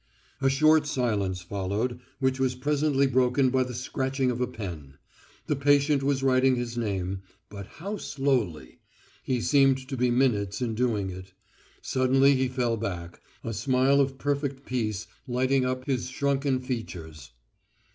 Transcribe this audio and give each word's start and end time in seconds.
A 0.41 0.49
short 0.49 0.87
silence 0.87 1.41
followed, 1.43 1.99
which 2.17 2.39
was 2.39 2.55
presently 2.55 3.05
broken 3.05 3.51
by 3.51 3.61
the 3.61 3.75
scratching 3.75 4.31
of 4.31 4.41
a 4.41 4.47
pen. 4.47 4.95
The 5.45 5.55
patient 5.55 6.01
was 6.01 6.23
writing 6.23 6.55
his 6.55 6.75
name, 6.75 7.21
but 7.49 7.67
how 7.67 7.97
slowly! 7.97 8.79
He 9.21 9.41
seemed 9.41 9.87
to 9.87 9.95
be 9.95 10.09
minutes 10.09 10.59
in 10.59 10.73
doing 10.73 11.11
it. 11.11 11.33
Suddenly 11.83 12.33
he 12.35 12.47
fell 12.47 12.77
back, 12.77 13.21
a 13.43 13.53
smile 13.53 14.01
of 14.01 14.17
perfect 14.17 14.65
peace 14.65 15.05
lighting 15.27 15.65
up 15.67 15.85
his 15.85 16.09
shrunken 16.09 16.59
features. 16.61 17.29